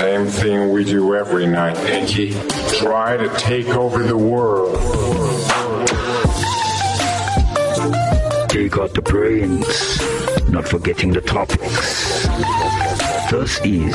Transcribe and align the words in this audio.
Same 0.00 0.28
thing 0.28 0.72
we 0.72 0.82
do 0.82 1.14
every 1.14 1.46
night, 1.46 1.76
Pinky. 1.86 2.32
Try 2.78 3.18
to 3.18 3.28
take 3.36 3.68
over 3.76 4.02
the 4.02 4.16
world. 4.16 4.72
Take 8.48 8.78
out 8.78 8.94
the 8.94 9.02
brains, 9.02 10.00
not 10.48 10.66
forgetting 10.66 11.12
the 11.12 11.20
topics. 11.20 12.26
This 13.30 13.60
is 13.62 13.94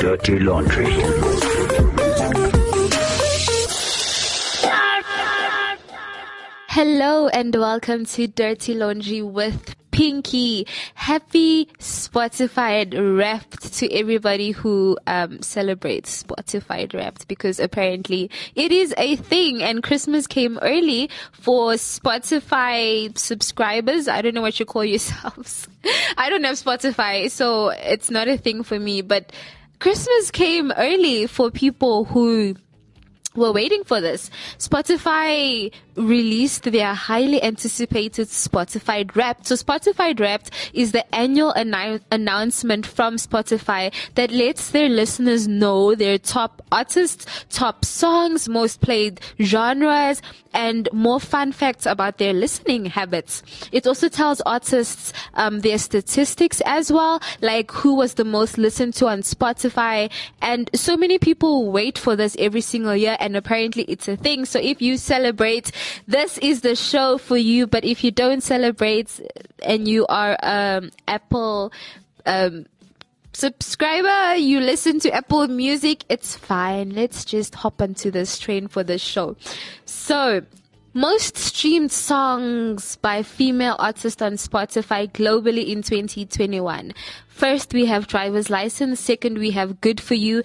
Dirty 0.00 0.38
Laundry. 0.38 0.92
Hello 6.68 7.26
and 7.26 7.52
welcome 7.56 8.06
to 8.06 8.28
Dirty 8.28 8.74
Laundry 8.74 9.22
with 9.22 9.74
Pinky. 9.92 10.66
Happy 10.94 11.66
Spotify 11.78 12.90
Wrapped 13.16 13.72
to 13.74 13.92
everybody 13.92 14.50
who 14.50 14.98
um, 15.06 15.40
celebrates 15.42 16.24
Spotify 16.24 16.92
Wrapped 16.92 17.28
because 17.28 17.60
apparently 17.60 18.30
it 18.56 18.72
is 18.72 18.92
a 18.98 19.16
thing 19.16 19.62
and 19.62 19.82
Christmas 19.82 20.26
came 20.26 20.58
early 20.62 21.08
for 21.32 21.74
Spotify 21.74 23.16
subscribers. 23.16 24.08
I 24.08 24.22
don't 24.22 24.34
know 24.34 24.42
what 24.42 24.58
you 24.58 24.66
call 24.66 24.84
yourselves. 24.96 25.68
I 26.16 26.30
don't 26.30 26.44
have 26.44 26.56
Spotify, 26.56 27.30
so 27.30 27.68
it's 27.68 28.10
not 28.10 28.28
a 28.28 28.36
thing 28.36 28.62
for 28.62 28.78
me, 28.78 29.02
but 29.02 29.30
Christmas 29.78 30.30
came 30.30 30.72
early 30.76 31.26
for 31.26 31.50
people 31.50 32.04
who 32.04 32.54
were 33.34 33.52
waiting 33.52 33.84
for 33.84 34.00
this. 34.00 34.30
Spotify 34.58 35.72
released 35.96 36.64
their 36.64 36.94
highly 36.94 37.42
anticipated 37.42 38.28
Spotify 38.28 39.14
Wrapped. 39.14 39.46
So 39.46 39.54
Spotify 39.54 40.18
Wrapped 40.18 40.50
is 40.72 40.92
the 40.92 41.14
annual 41.14 41.52
annou- 41.54 42.00
announcement 42.10 42.86
from 42.86 43.16
Spotify 43.16 43.92
that 44.14 44.30
lets 44.30 44.70
their 44.70 44.88
listeners 44.88 45.46
know 45.46 45.94
their 45.94 46.18
top 46.18 46.62
artists, 46.72 47.26
top 47.50 47.84
songs, 47.84 48.48
most 48.48 48.80
played 48.80 49.20
genres, 49.40 50.22
and 50.54 50.88
more 50.92 51.20
fun 51.20 51.52
facts 51.52 51.86
about 51.86 52.18
their 52.18 52.32
listening 52.32 52.86
habits. 52.86 53.42
It 53.72 53.86
also 53.86 54.08
tells 54.08 54.40
artists 54.42 55.12
um, 55.34 55.60
their 55.60 55.78
statistics 55.78 56.60
as 56.66 56.92
well, 56.92 57.20
like 57.40 57.70
who 57.70 57.94
was 57.94 58.14
the 58.14 58.24
most 58.24 58.58
listened 58.58 58.94
to 58.94 59.08
on 59.08 59.22
Spotify. 59.22 60.10
And 60.40 60.70
so 60.74 60.96
many 60.96 61.18
people 61.18 61.70
wait 61.70 61.98
for 61.98 62.16
this 62.16 62.36
every 62.38 62.60
single 62.60 62.96
year, 62.96 63.16
and 63.22 63.36
apparently 63.36 63.84
it's 63.84 64.08
a 64.08 64.16
thing. 64.16 64.44
So 64.44 64.58
if 64.58 64.82
you 64.82 64.96
celebrate, 64.96 65.70
this 66.06 66.36
is 66.38 66.60
the 66.60 66.74
show 66.74 67.16
for 67.16 67.36
you. 67.36 67.66
But 67.66 67.84
if 67.84 68.04
you 68.04 68.10
don't 68.10 68.42
celebrate 68.42 69.20
and 69.62 69.86
you 69.88 70.06
are 70.08 70.36
um, 70.42 70.90
Apple 71.06 71.72
um, 72.26 72.66
subscriber, 73.32 74.34
you 74.34 74.60
listen 74.60 74.98
to 75.00 75.10
Apple 75.12 75.46
Music, 75.48 76.04
it's 76.08 76.36
fine. 76.36 76.90
Let's 76.90 77.24
just 77.24 77.54
hop 77.54 77.80
onto 77.80 78.10
this 78.10 78.38
train 78.38 78.68
for 78.68 78.82
this 78.82 79.00
show. 79.00 79.36
So, 79.86 80.42
most 80.94 81.38
streamed 81.38 81.90
songs 81.90 82.96
by 82.96 83.22
female 83.22 83.76
artists 83.78 84.20
on 84.20 84.32
Spotify 84.32 85.10
globally 85.10 85.68
in 85.68 85.82
2021. 85.82 86.92
First, 87.28 87.72
we 87.72 87.86
have 87.86 88.06
Driver's 88.06 88.50
License. 88.50 89.00
Second, 89.00 89.38
we 89.38 89.52
have 89.52 89.80
Good 89.80 90.02
For 90.02 90.14
You. 90.14 90.42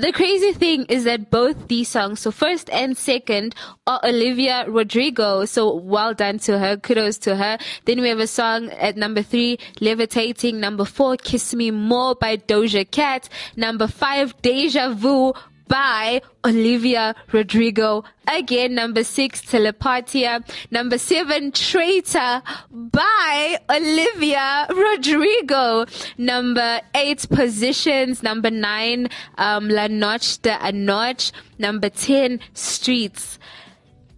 The 0.00 0.12
crazy 0.12 0.54
thing 0.54 0.86
is 0.86 1.04
that 1.04 1.30
both 1.30 1.68
these 1.68 1.90
songs, 1.90 2.20
so 2.20 2.30
first 2.30 2.70
and 2.70 2.96
second, 2.96 3.54
are 3.86 4.00
Olivia 4.02 4.64
Rodrigo. 4.66 5.44
So 5.44 5.74
well 5.74 6.14
done 6.14 6.38
to 6.38 6.58
her. 6.58 6.78
Kudos 6.78 7.18
to 7.18 7.36
her. 7.36 7.58
Then 7.84 8.00
we 8.00 8.08
have 8.08 8.18
a 8.18 8.26
song 8.26 8.70
at 8.70 8.96
number 8.96 9.20
three, 9.22 9.58
Levitating. 9.78 10.58
Number 10.58 10.86
four, 10.86 11.18
Kiss 11.18 11.54
Me 11.54 11.70
More 11.70 12.14
by 12.14 12.38
Doja 12.38 12.90
Cat. 12.90 13.28
Number 13.56 13.86
five, 13.86 14.34
Deja 14.40 14.94
Vu 14.94 15.34
by 15.70 16.20
Olivia 16.44 17.14
Rodrigo. 17.32 18.04
Again, 18.26 18.74
number 18.74 19.04
six, 19.04 19.40
Telepatia. 19.40 20.44
Number 20.70 20.98
seven, 20.98 21.52
Traitor 21.52 22.42
by 22.70 23.58
Olivia 23.70 24.66
Rodrigo. 24.68 25.86
Number 26.18 26.80
eight, 26.94 27.26
Positions. 27.30 28.22
Number 28.22 28.50
nine, 28.50 29.08
um, 29.38 29.68
La 29.68 29.86
Noche 29.86 30.38
de 30.38 30.50
Anoche. 30.60 31.32
Number 31.58 31.88
ten, 31.88 32.40
Streets. 32.52 33.38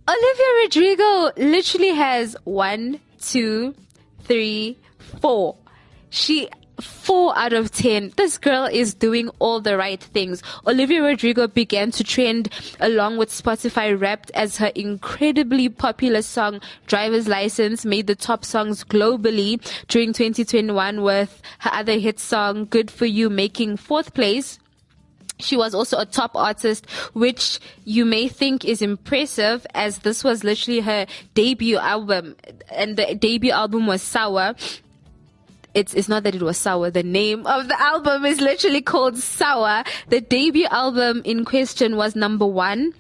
Olivia 0.09 0.63
Rodrigo 0.63 1.31
literally 1.37 1.95
has 1.95 2.35
one, 2.45 2.99
two, 3.21 3.75
three, 4.25 4.79
four. 5.21 5.57
She 6.09 6.49
four 6.83 7.37
out 7.37 7.53
of 7.53 7.71
ten. 7.71 8.13
This 8.17 8.39
girl 8.39 8.67
is 8.67 8.95
doing 8.95 9.29
all 9.39 9.61
the 9.61 9.77
right 9.77 10.03
things. 10.03 10.43
Olivia 10.67 11.03
Rodrigo 11.03 11.47
began 11.47 11.91
to 11.93 12.05
trend 12.05 12.49
along 12.81 13.17
with 13.17 13.31
Spotify 13.31 13.99
Wrapped 13.99 14.31
as 14.35 14.57
her 14.59 14.73
incredibly 14.75 15.69
popular 15.69 16.23
song 16.23 16.61
Driver's 16.87 17.29
License 17.29 17.85
made 17.85 18.07
the 18.07 18.15
top 18.15 18.45
songs 18.45 18.85
globally 18.85 19.61
during 19.89 20.13
2021 20.13 21.03
with 21.03 21.41
her 21.61 21.71
other 21.73 21.99
hit 21.99 22.19
song 22.19 22.67
Good 22.67 22.91
For 22.91 23.07
You 23.07 23.31
making 23.31 23.77
fourth 23.77 24.15
place. 24.15 24.59
She 25.43 25.57
was 25.57 25.75
also 25.75 25.99
a 25.99 26.07
top 26.07 26.37
artist, 26.37 26.89
which 27.15 27.59
you 27.85 28.05
may 28.05 28.29
think 28.29 28.65
is 28.65 28.81
impressive 28.81 29.67
as 29.75 29.99
this 29.99 30.23
was 30.23 30.45
literally 30.45 30.81
her 30.81 31.07
debut 31.35 31.79
album 31.79 32.37
and 32.71 32.97
the 32.97 33.15
debut 33.15 33.51
album 33.51 33.87
was 33.87 34.03
Sour 34.03 34.55
it's 35.75 35.95
it's 35.95 36.09
not 36.09 36.23
that 36.25 36.35
it 36.35 36.43
was 36.43 36.59
sour. 36.59 36.91
The 36.91 37.03
name 37.03 37.47
of 37.47 37.69
the 37.69 37.81
album 37.81 38.25
is 38.25 38.41
literally 38.41 38.83
called 38.83 39.17
Sour. 39.17 39.85
The 40.09 40.21
debut 40.21 40.67
album 40.71 41.23
in 41.25 41.45
question 41.45 41.97
was 41.97 42.15
number 42.15 42.47
one 42.47 42.95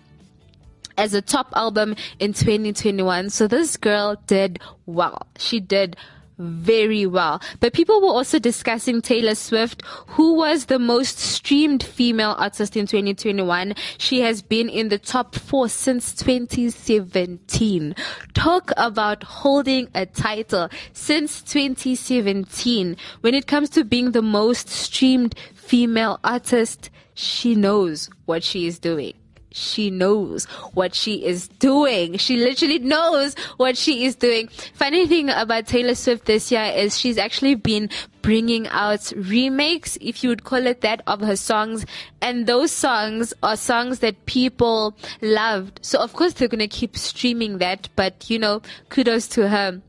as 0.96 1.14
a 1.14 1.22
top 1.22 1.52
album 1.54 1.96
in 2.18 2.32
2021. 2.32 3.30
So 3.30 3.46
this 3.46 3.76
girl 3.76 4.16
did 4.26 4.58
well. 4.86 5.26
She 5.38 5.60
did 5.60 5.96
very 6.38 7.06
well. 7.06 7.40
But 7.60 7.72
people 7.72 8.00
were 8.00 8.08
also 8.08 8.38
discussing 8.38 9.02
Taylor 9.02 9.34
Swift, 9.34 9.82
who 10.08 10.34
was 10.34 10.66
the 10.66 10.78
most 10.78 11.18
streamed 11.18 11.82
female 11.82 12.34
artist 12.38 12.76
in 12.76 12.86
2021. 12.86 13.74
She 13.98 14.20
has 14.20 14.42
been 14.42 14.68
in 14.68 14.88
the 14.88 14.98
top 14.98 15.34
four 15.34 15.68
since 15.68 16.14
2017. 16.14 17.94
Talk 18.34 18.72
about 18.76 19.22
holding 19.22 19.88
a 19.94 20.06
title 20.06 20.68
since 20.92 21.42
2017. 21.42 22.96
When 23.20 23.34
it 23.34 23.46
comes 23.46 23.70
to 23.70 23.84
being 23.84 24.12
the 24.12 24.22
most 24.22 24.68
streamed 24.68 25.34
female 25.54 26.18
artist, 26.24 26.90
she 27.14 27.54
knows 27.54 28.08
what 28.24 28.42
she 28.42 28.66
is 28.66 28.78
doing 28.78 29.14
she 29.52 29.90
knows 29.90 30.44
what 30.74 30.94
she 30.94 31.24
is 31.24 31.48
doing. 31.48 32.16
She 32.18 32.36
literally 32.36 32.78
knows 32.78 33.34
what 33.56 33.76
she 33.76 34.04
is 34.04 34.16
doing. 34.16 34.48
Funny 34.74 35.06
thing 35.06 35.30
about 35.30 35.66
Taylor 35.66 35.94
Swift 35.94 36.26
this 36.26 36.50
year 36.50 36.64
is 36.64 36.98
she's 36.98 37.18
actually 37.18 37.54
been 37.54 37.90
bringing 38.22 38.68
out 38.68 39.12
remakes, 39.16 39.98
if 40.00 40.22
you 40.22 40.30
would 40.30 40.44
call 40.44 40.66
it 40.66 40.80
that, 40.80 41.02
of 41.06 41.20
her 41.20 41.36
songs. 41.36 41.84
And 42.20 42.46
those 42.46 42.70
songs 42.70 43.34
are 43.42 43.56
songs 43.56 43.98
that 43.98 44.26
people 44.26 44.96
loved. 45.20 45.80
So 45.82 45.98
of 45.98 46.12
course 46.12 46.34
they're 46.34 46.48
going 46.48 46.60
to 46.60 46.68
keep 46.68 46.96
streaming 46.96 47.58
that, 47.58 47.88
but 47.96 48.30
you 48.30 48.38
know, 48.38 48.62
kudos 48.88 49.26
to 49.28 49.48
her. 49.48 49.80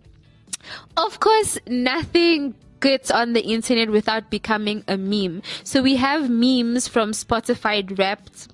Of 0.98 1.20
course, 1.20 1.58
nothing 1.68 2.56
gets 2.80 3.10
on 3.10 3.34
the 3.34 3.42
internet 3.42 3.90
without 3.90 4.30
becoming 4.30 4.84
a 4.88 4.98
meme. 4.98 5.42
So 5.64 5.82
we 5.82 5.96
have 5.96 6.30
memes 6.30 6.88
from 6.88 7.12
Spotify 7.12 7.98
Wrapped 7.98 8.50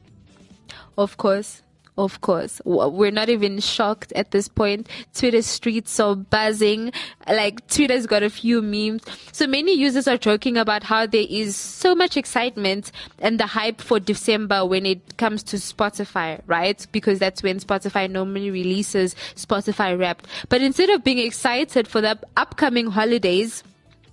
of 0.99 1.17
course. 1.17 1.61
Of 1.97 2.21
course. 2.21 2.61
We're 2.63 3.11
not 3.11 3.27
even 3.27 3.59
shocked 3.59 4.13
at 4.13 4.31
this 4.31 4.47
point. 4.47 4.87
Twitter 5.13 5.41
streets 5.41 5.99
are 5.99 6.15
buzzing. 6.15 6.93
Like, 7.27 7.67
Twitter's 7.67 8.07
got 8.07 8.23
a 8.23 8.29
few 8.29 8.61
memes. 8.61 9.03
So 9.33 9.45
many 9.47 9.73
users 9.73 10.07
are 10.07 10.17
joking 10.17 10.55
about 10.57 10.83
how 10.83 11.07
there 11.07 11.25
is 11.29 11.57
so 11.57 11.93
much 11.95 12.15
excitement 12.15 12.93
and 13.19 13.37
the 13.37 13.47
hype 13.47 13.81
for 13.81 13.99
December 13.99 14.65
when 14.65 14.85
it 14.85 15.17
comes 15.17 15.43
to 15.43 15.57
Spotify, 15.57 16.41
right? 16.47 16.87
Because 16.93 17.19
that's 17.19 17.43
when 17.43 17.59
Spotify 17.59 18.09
normally 18.09 18.49
releases 18.49 19.13
Spotify 19.35 19.99
Wrapped. 19.99 20.25
But 20.47 20.61
instead 20.61 20.89
of 20.89 21.03
being 21.03 21.19
excited 21.19 21.85
for 21.85 21.99
the 21.99 22.17
upcoming 22.37 22.87
holidays, 22.87 23.61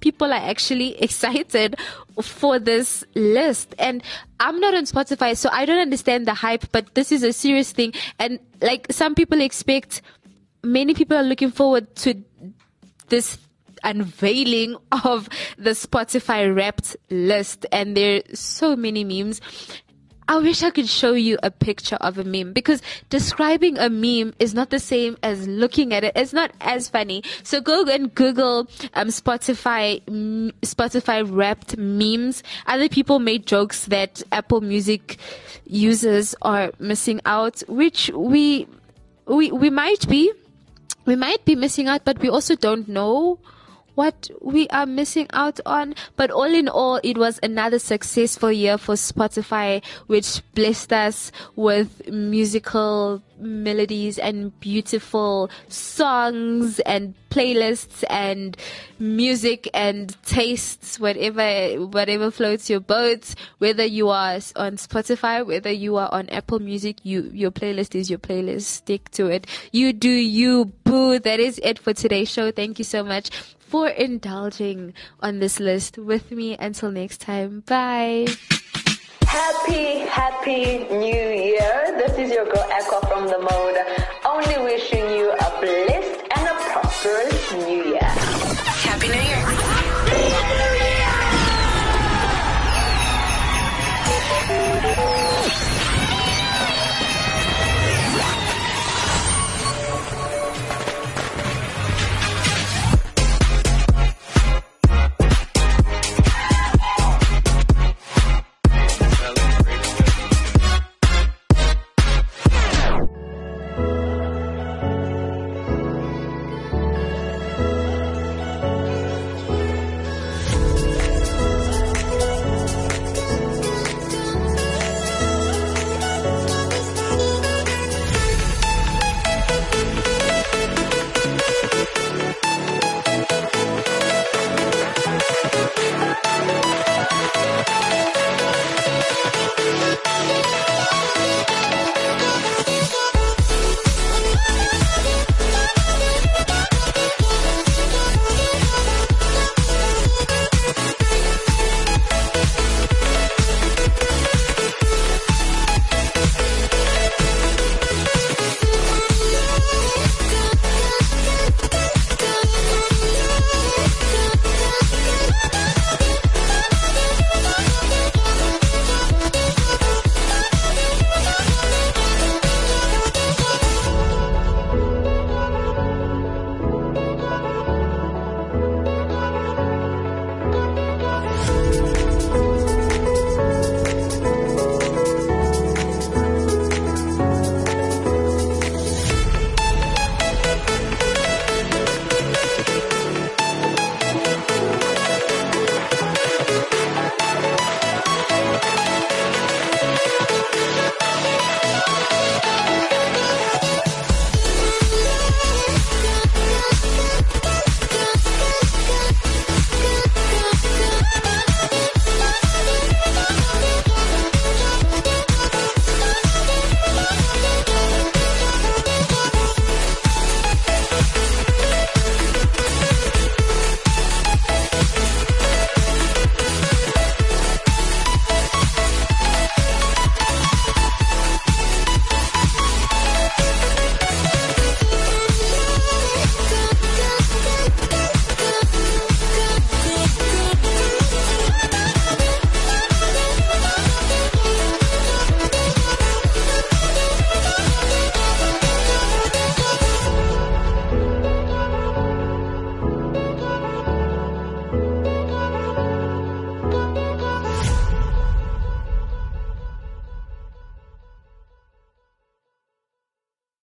people 0.01 0.33
are 0.33 0.41
actually 0.41 1.01
excited 1.03 1.77
for 2.23 2.59
this 2.59 3.05
list. 3.15 3.75
And 3.79 4.03
I'm 4.41 4.61
not 4.61 4.75
on 4.75 4.85
Spotify, 4.85 5.37
so 5.37 5.49
I 5.53 5.65
don't 5.65 5.81
understand 5.81 6.27
the 6.27 6.35
hype, 6.35 6.71
but 6.73 6.95
this 6.95 7.13
is 7.13 7.23
a 7.23 7.33
serious 7.33 7.73
thing. 7.73 7.93
And 8.19 8.39
like 8.61 8.87
some 8.91 9.15
people 9.15 9.41
expect, 9.41 10.03
many 10.63 10.95
people 10.95 11.17
are 11.17 11.23
looking 11.23 11.51
forward 11.51 11.95
to 11.97 12.23
this 13.09 13.39
unveiling 13.85 14.77
of 15.05 15.29
the 15.57 15.71
Spotify 15.71 16.55
wrapped 16.55 16.97
list. 17.11 17.67
And 17.73 17.97
there 17.97 18.17
are 18.19 18.35
so 18.35 18.77
many 18.77 19.05
memes. 19.05 19.41
I 20.29 20.39
wish 20.39 20.63
I 20.63 20.71
could 20.71 20.89
show 20.89 21.13
you 21.13 21.39
a 21.43 21.51
picture 21.53 21.97
of 22.01 22.19
a 22.19 22.25
meme 22.25 22.53
because 22.53 22.83
describing 23.11 23.79
a 23.79 23.89
meme 23.89 24.35
is 24.41 24.55
not 24.55 24.71
the 24.71 24.81
same 24.81 25.17
as 25.23 25.47
looking 25.47 25.95
at 25.95 26.03
it. 26.03 26.13
It's 26.17 26.33
not 26.33 26.51
as 26.61 26.89
funny. 26.89 27.23
So 27.45 27.61
go 27.61 27.85
and 27.85 28.13
Google 28.13 28.69
um, 28.95 29.09
Spotify 29.09 30.03
Spotify 30.63 31.25
wrapped 31.29 31.77
memes. 31.77 32.43
Other 32.67 32.89
people 32.89 33.21
made 33.21 33.47
jokes 33.47 33.87
that 33.87 34.23
Apple 34.33 34.61
Music 34.61 35.19
users 35.65 36.35
are 36.43 36.73
missing 36.81 37.21
out, 37.25 37.61
which 37.69 38.11
we 38.15 38.67
we 39.27 39.53
we 39.53 39.71
might 39.71 40.09
be 40.09 40.33
we 41.05 41.15
might 41.15 41.45
be 41.45 41.55
missing 41.55 41.87
out, 41.87 42.05
but 42.05 42.19
we 42.19 42.29
also 42.29 42.57
don't 42.57 42.89
know 42.89 43.39
what 43.97 44.31
we 44.41 44.69
are 44.69 44.87
missing 44.87 45.27
out 45.33 45.59
on. 45.67 45.95
But 46.15 46.31
all 46.31 46.45
in 46.45 46.69
all, 46.69 47.01
it 47.03 47.19
was 47.19 47.41
another 47.43 47.81
successful 47.81 48.53
year 48.53 48.79
for 48.79 48.95
Spotify, 48.95 49.85
which 50.07 50.41
blessed 50.55 50.93
us 50.93 51.33
with 51.57 52.09
musical 52.09 53.23
melodies 53.39 54.19
and 54.19 54.59
beautiful 54.61 55.51
songs 55.69 56.79
and 56.81 57.15
playlists 57.31 58.03
and 58.09 58.57
music 58.99 59.69
and 59.75 60.17
tastes, 60.25 60.99
whatever, 60.99 61.87
whatever 61.87 62.31
floats 62.31 62.71
your 62.71 62.81
boat, 62.81 63.35
whether 63.59 63.85
you 63.85 64.09
are 64.09 64.37
on 64.57 64.77
Spotify, 64.77 65.45
whether 65.45 65.71
you 65.71 65.97
are 65.97 66.09
on 66.13 66.29
Apple 66.31 66.61
Music, 66.61 66.97
you, 67.03 67.31
your 67.35 67.51
playlist 67.51 67.95
is 67.95 68.09
your 68.09 68.19
playlist. 68.19 68.63
Stick 68.63 69.11
to 69.11 69.27
it. 69.27 69.47
You 69.71 69.93
do 69.93 70.09
you, 70.09 70.67
boo. 70.85 71.19
That 71.19 71.41
is 71.41 71.61
it 71.63 71.79
for 71.79 71.93
today's 71.93 72.31
show. 72.31 72.51
Thank 72.51 72.79
you 72.79 72.85
so 72.85 73.05
much 73.05 73.31
for 73.69 73.89
indulging 73.89 74.95
on 75.21 75.39
this 75.39 75.61
list 75.61 75.99
with 75.99 76.31
me. 76.31 76.57
Until 76.57 76.91
next 76.91 77.21
time, 77.21 77.61
bye. 77.67 78.27
Happy, 79.23 79.99
happy 80.01 80.79
new 80.89 81.29
year. 81.53 81.95
This 81.99 82.17
is 82.19 82.31
your 82.33 82.47
girl 82.47 82.67
Echo 82.71 83.01
from 83.07 83.27
the 83.27 83.39
mode. 83.39 83.77
Only 84.25 84.65
wishing 84.65 85.11
you 85.11 85.31
a 85.33 85.61
blessed 85.61 86.21
and 86.37 86.49
a 86.49 86.55
prosperous 86.73 87.53
new 87.53 87.85
year. 87.85 88.01
Happy 88.03 89.09
new 89.09 89.15
year. 89.15 89.76